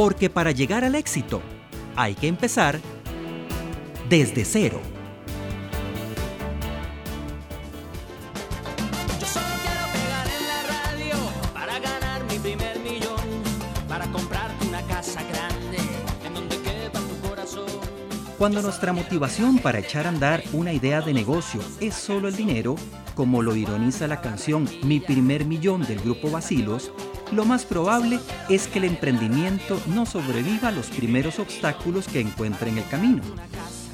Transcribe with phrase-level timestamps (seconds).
[0.00, 1.42] Porque para llegar al éxito
[1.94, 2.80] hay que empezar
[4.08, 4.80] desde cero.
[9.20, 11.16] Yo solo quiero pegar en la radio
[11.52, 13.20] para ganar mi primer millón,
[13.90, 15.76] para comprarte una casa grande
[16.24, 17.66] en donde quepa tu corazón.
[18.38, 22.74] Cuando nuestra motivación para echar a andar una idea de negocio es solo el dinero,
[23.14, 26.90] como lo ironiza la canción Mi primer millón del grupo Basilos,
[27.32, 32.70] lo más probable es que el emprendimiento no sobreviva a los primeros obstáculos que encuentre
[32.70, 33.22] en el camino.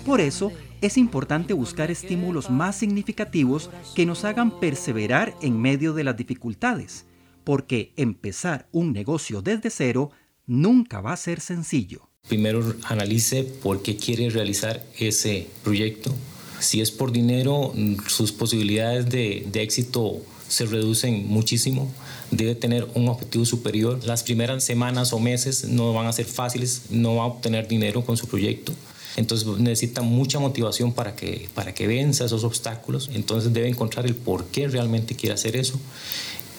[0.04, 6.04] Por eso, es importante buscar estímulos más significativos que nos hagan perseverar en medio de
[6.04, 7.06] las dificultades,
[7.44, 10.10] porque empezar un negocio desde cero
[10.46, 12.08] nunca va a ser sencillo.
[12.28, 16.14] Primero analice por qué quiere realizar ese proyecto.
[16.58, 17.72] Si es por dinero,
[18.06, 21.90] sus posibilidades de, de éxito se reducen muchísimo.
[22.30, 24.04] Debe tener un objetivo superior.
[24.04, 28.04] Las primeras semanas o meses no van a ser fáciles, no va a obtener dinero
[28.04, 28.72] con su proyecto.
[29.16, 33.10] Entonces necesita mucha motivación para que, para que venza esos obstáculos.
[33.14, 35.80] Entonces debe encontrar el por qué realmente quiere hacer eso.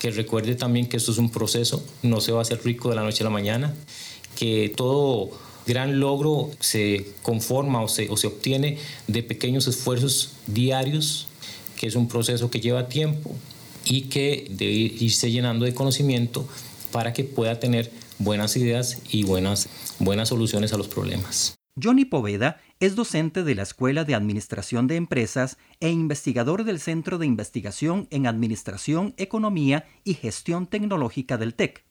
[0.00, 2.96] Que recuerde también que esto es un proceso, no se va a hacer rico de
[2.96, 3.74] la noche a la mañana.
[4.36, 5.30] Que todo
[5.66, 11.28] gran logro se conforma o se, o se obtiene de pequeños esfuerzos diarios,
[11.76, 13.34] que es un proceso que lleva tiempo
[13.88, 16.46] y que debe irse llenando de conocimiento
[16.92, 21.54] para que pueda tener buenas ideas y buenas, buenas soluciones a los problemas.
[21.80, 27.18] Johnny Poveda es docente de la Escuela de Administración de Empresas e investigador del Centro
[27.18, 31.84] de Investigación en Administración, Economía y Gestión Tecnológica del TEC.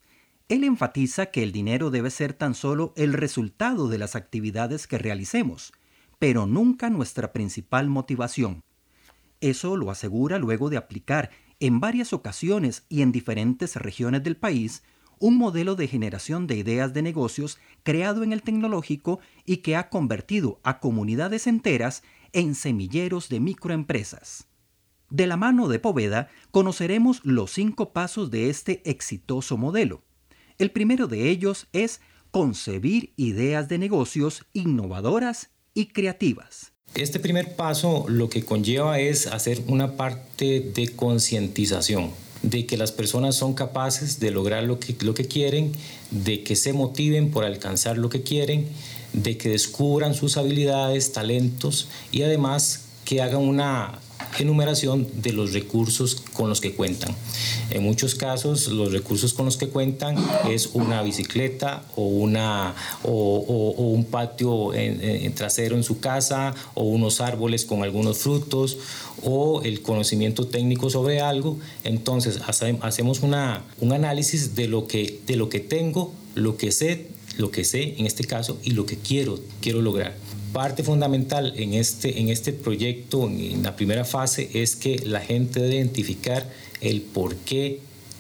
[0.50, 4.98] Él enfatiza que el dinero debe ser tan solo el resultado de las actividades que
[4.98, 5.74] realicemos,
[6.20, 8.62] pero nunca nuestra principal motivación.
[9.40, 14.84] Eso lo asegura luego de aplicar en varias ocasiones y en diferentes regiones del país
[15.20, 19.90] un modelo de generación de ideas de negocios creado en el tecnológico y que ha
[19.90, 22.04] convertido a comunidades enteras
[22.34, 24.48] en semilleros de microempresas.
[25.10, 30.04] De la mano de Poveda conoceremos los cinco pasos de este exitoso modelo.
[30.58, 32.02] El primero de ellos es
[32.32, 36.74] concebir ideas de negocios innovadoras y creativas.
[36.96, 42.12] Este primer paso lo que conlleva es hacer una parte de concientización,
[42.42, 45.74] de que las personas son capaces de lograr lo que, lo que quieren,
[46.12, 48.68] de que se motiven por alcanzar lo que quieren,
[49.14, 54.00] de que descubran sus habilidades, talentos y además que hagan una
[54.40, 57.16] enumeración de los recursos con los que cuentan.
[57.70, 60.16] En muchos casos los recursos con los que cuentan
[60.50, 64.72] es una bicicleta o, una, o, un patio
[65.36, 68.78] trasero en su casa o unos árboles con algunos frutos
[69.24, 71.58] o el conocimiento técnico sobre algo.
[71.84, 72.40] Entonces
[72.82, 77.52] hacemos una, un análisis de lo, que, de lo que tengo, lo que sé, lo
[77.52, 80.16] que sé en este caso y lo que quiero, quiero lograr
[80.54, 85.60] parte fundamental en este, en este proyecto, en la primera fase, es que la gente
[85.60, 86.50] debe identificar
[86.82, 87.80] el por qué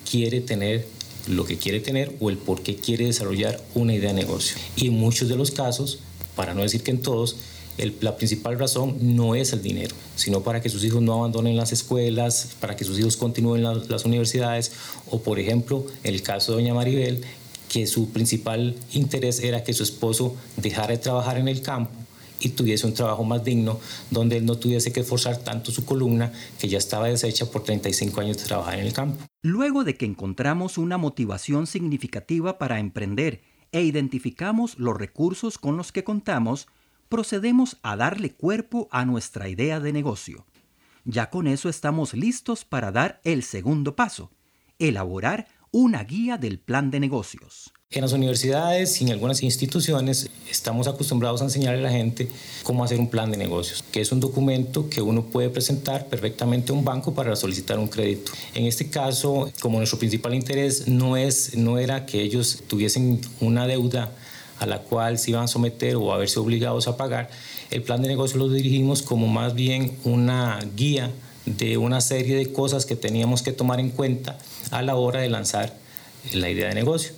[0.09, 0.85] quiere tener
[1.27, 4.55] lo que quiere tener o el por qué quiere desarrollar una idea de negocio.
[4.75, 5.99] Y en muchos de los casos,
[6.35, 7.37] para no decir que en todos,
[8.01, 11.71] la principal razón no es el dinero, sino para que sus hijos no abandonen las
[11.73, 14.71] escuelas, para que sus hijos continúen las universidades,
[15.09, 17.23] o por ejemplo, el caso de doña Maribel,
[17.69, 21.91] que su principal interés era que su esposo dejara de trabajar en el campo
[22.39, 23.79] y tuviese un trabajo más digno,
[24.11, 28.21] donde él no tuviese que esforzar tanto su columna, que ya estaba deshecha por 35
[28.21, 29.23] años de trabajar en el campo.
[29.41, 33.41] Luego de que encontramos una motivación significativa para emprender
[33.71, 36.67] e identificamos los recursos con los que contamos,
[37.09, 40.45] procedemos a darle cuerpo a nuestra idea de negocio.
[41.05, 44.31] Ya con eso estamos listos para dar el segundo paso,
[44.77, 47.71] elaborar una guía del plan de negocios.
[47.89, 52.27] En las universidades y en algunas instituciones estamos acostumbrados a enseñarle a la gente
[52.63, 56.73] cómo hacer un plan de negocios, que es un documento que uno puede presentar perfectamente
[56.73, 58.33] a un banco para solicitar un crédito.
[58.53, 63.67] En este caso, como nuestro principal interés no, es, no era que ellos tuviesen una
[63.67, 64.11] deuda
[64.59, 67.29] a la cual se iban a someter o a verse obligados a pagar,
[67.69, 71.11] el plan de negocios lo dirigimos como más bien una guía
[71.47, 74.37] de una serie de cosas que teníamos que tomar en cuenta
[74.69, 75.73] a la hora de lanzar
[76.33, 77.13] la idea de negocio.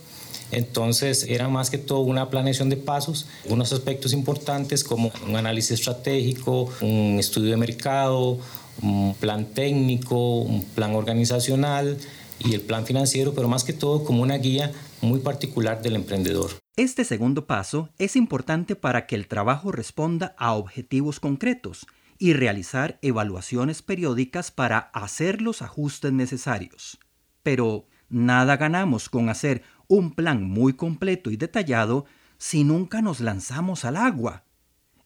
[0.51, 5.71] Entonces era más que todo una planeación de pasos, unos aspectos importantes como un análisis
[5.71, 8.39] estratégico, un estudio de mercado,
[8.81, 11.97] un plan técnico, un plan organizacional
[12.39, 14.71] y el plan financiero, pero más que todo como una guía
[15.01, 16.51] muy particular del emprendedor.
[16.77, 21.85] Este segundo paso es importante para que el trabajo responda a objetivos concretos
[22.19, 27.00] y realizar evaluaciones periódicas para hacer los ajustes necesarios.
[27.42, 32.06] Pero nada ganamos con hacer un plan muy completo y detallado
[32.38, 34.44] si nunca nos lanzamos al agua?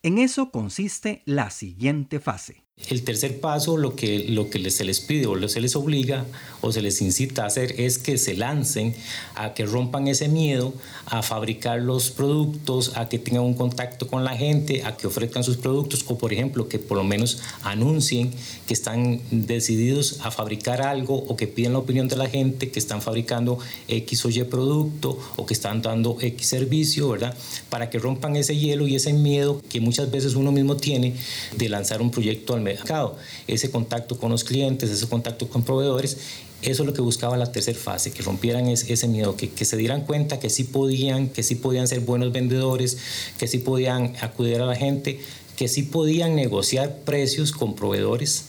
[0.01, 2.62] En eso consiste la siguiente fase.
[2.89, 6.25] El tercer paso, lo que, lo que se les pide o se les obliga
[6.59, 8.95] o se les incita a hacer es que se lancen,
[9.35, 10.73] a que rompan ese miedo,
[11.05, 15.43] a fabricar los productos, a que tengan un contacto con la gente, a que ofrezcan
[15.43, 18.33] sus productos o por ejemplo que por lo menos anuncien
[18.67, 22.79] que están decididos a fabricar algo o que piden la opinión de la gente que
[22.79, 27.37] están fabricando X o Y producto o que están dando X servicio, ¿verdad?
[27.69, 31.13] Para que rompan ese hielo y ese miedo que muchas veces uno mismo tiene
[31.55, 33.17] de lanzar un proyecto al mercado,
[33.47, 36.17] ese contacto con los clientes, ese contacto con proveedores.
[36.61, 39.75] Eso es lo que buscaba la tercera fase, que rompieran ese, miedo, que, que, se
[39.75, 42.97] dieran cuenta que sí podían, que sí podían ser buenos vendedores,
[43.37, 45.19] que sí podían acudir a la gente,
[45.57, 48.45] que sí podían negociar precios con proveedores,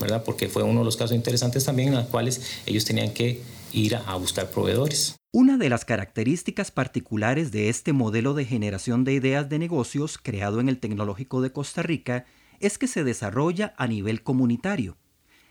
[0.00, 0.24] ¿verdad?
[0.24, 3.40] Porque fue uno de los casos interesantes también en los cuales ellos tenían que
[3.72, 5.16] ir a buscar proveedores.
[5.32, 10.60] Una de las características particulares de este modelo de generación de ideas de negocios creado
[10.60, 12.24] en el Tecnológico de Costa Rica
[12.60, 14.96] es que se desarrolla a nivel comunitario.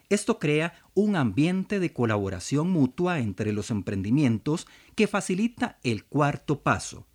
[0.09, 7.07] Esto crea un ambiente de colaboración mutua entre los emprendimientos que facilita el cuarto paso,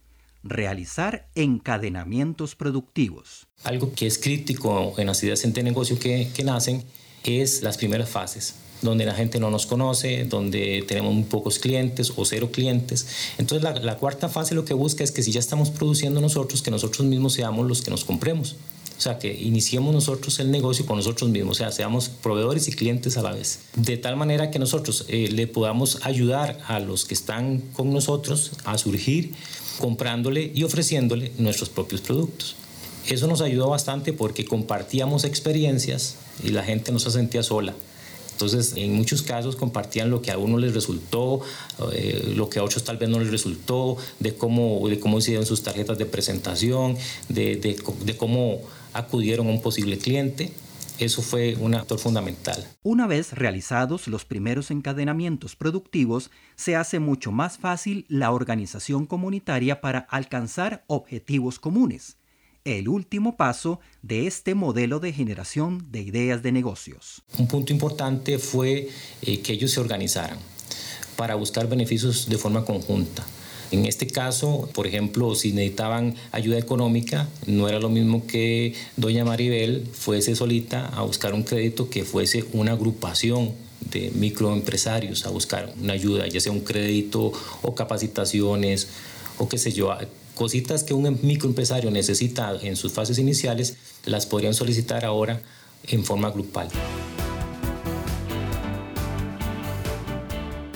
[0.43, 3.47] realizar encadenamientos productivos.
[3.65, 6.83] Algo que es crítico en las ideas de negocio que, que nacen
[7.25, 12.13] es las primeras fases donde la gente no nos conoce, donde tenemos muy pocos clientes
[12.15, 13.07] o cero clientes.
[13.39, 16.63] Entonces la, la, cuarta fase lo que busca es que si ya estamos produciendo nosotros,
[16.63, 18.57] que nosotros mismos seamos los que nos compremos.
[18.99, 22.73] O sea, que iniciemos nosotros el negocio con nosotros mismos, o sea, seamos proveedores y
[22.73, 23.61] clientes a la vez.
[23.77, 28.53] De tal manera que nosotros eh, le podamos ayudar a los que están con nosotros
[28.65, 29.35] a surgir
[29.79, 32.57] comprándole y ofreciéndole nuestros propios productos.
[33.09, 37.75] Eso nos ayudó bastante porque compartíamos experiencias y la gente no se sentía sola.
[38.39, 41.41] Entonces, en muchos casos compartían lo que a uno les resultó,
[41.93, 45.45] eh, lo que a otros tal vez no les resultó, de cómo, de cómo hicieron
[45.45, 46.97] sus tarjetas de presentación,
[47.29, 48.61] de, de, de cómo
[48.93, 50.53] acudieron a un posible cliente.
[51.01, 52.65] Eso fue un actor fundamental.
[52.85, 59.81] Una vez realizados los primeros encadenamientos productivos, se hace mucho más fácil la organización comunitaria
[59.81, 62.19] para alcanzar objetivos comunes
[62.65, 67.23] el último paso de este modelo de generación de ideas de negocios.
[67.39, 68.89] Un punto importante fue
[69.23, 70.39] eh, que ellos se organizaran
[71.17, 73.27] para buscar beneficios de forma conjunta.
[73.71, 79.25] En este caso, por ejemplo, si necesitaban ayuda económica, no era lo mismo que doña
[79.25, 83.53] Maribel fuese solita a buscar un crédito que fuese una agrupación
[83.91, 87.33] de microempresarios a buscar una ayuda, ya sea un crédito
[87.63, 88.89] o capacitaciones
[89.39, 89.93] o qué sé yo,
[90.39, 93.77] cositas que un microempresario necesita en sus fases iniciales,
[94.07, 95.43] las podrían solicitar ahora
[95.83, 96.69] en forma grupal.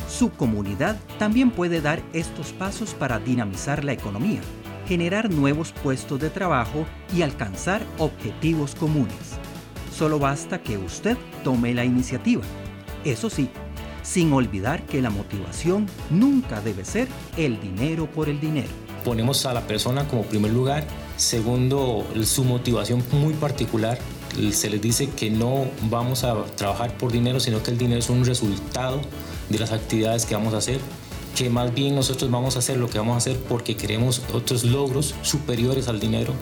[0.08, 4.40] Su comunidad también puede dar estos pasos para dinamizar la economía,
[4.86, 6.84] generar nuevos puestos de trabajo
[7.16, 9.38] y alcanzar objetivos comunes.
[9.96, 12.42] Solo basta que usted tome la iniciativa.
[13.04, 13.48] Eso sí,
[14.02, 17.06] sin olvidar que la motivación nunca debe ser
[17.36, 20.86] el dinero por el dinero ponemos a la persona como primer lugar.
[21.16, 23.98] Segundo, su motivación muy particular.
[24.52, 28.08] Se les dice que no vamos a trabajar por dinero, sino que el dinero es
[28.10, 29.00] un resultado
[29.48, 30.80] de las actividades que vamos a hacer.
[31.36, 34.64] Que más bien nosotros vamos a hacer lo que vamos a hacer porque queremos otros
[34.64, 36.34] logros superiores al dinero,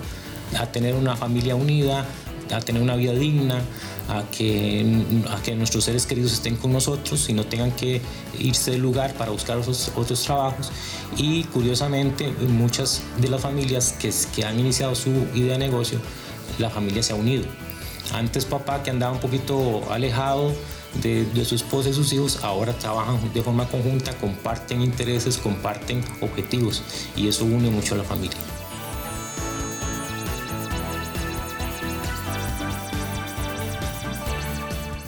[0.58, 2.06] a tener una familia unida,
[2.52, 3.62] a tener una vida digna,
[4.08, 8.00] a que, a que nuestros seres queridos estén con nosotros y no tengan que
[8.38, 10.70] irse del lugar para buscar otros, otros trabajos.
[11.16, 15.98] Y curiosamente, muchas de las familias que, que han iniciado su idea de negocio,
[16.58, 17.44] la familia se ha unido.
[18.12, 20.52] Antes papá que andaba un poquito alejado
[21.02, 26.04] de, de, su esposa y sus hijos, ahora trabajan de forma conjunta, comparten intereses, comparten
[26.20, 26.82] objetivos
[27.16, 28.38] y eso une mucho a la familia.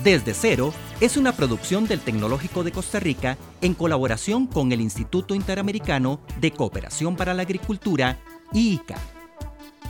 [0.02, 5.32] Desde Cero es una producción del Tecnológico de Costa Rica en colaboración con el Instituto
[5.32, 8.18] Interamericano de Cooperación para la Agricultura,
[8.52, 8.96] IICA.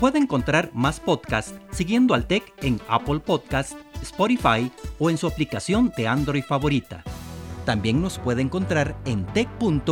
[0.00, 5.90] Puede encontrar más podcasts siguiendo al TEC en Apple Podcast, Spotify o en su aplicación
[5.96, 7.02] de Android favorita.
[7.64, 9.82] También nos puede encontrar en tech.ac.cr.